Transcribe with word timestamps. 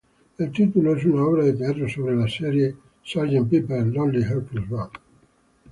El 0.39 0.51
título 0.51 0.95
es 0.95 1.05
una 1.05 1.23
obra 1.25 1.43
de 1.45 1.53
teatro 1.53 1.87
sobre 1.87 2.15
la 2.15 2.27
serie 2.27 2.75
"Sgt. 3.05 3.67